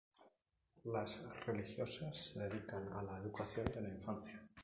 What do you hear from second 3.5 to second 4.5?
de la infancia.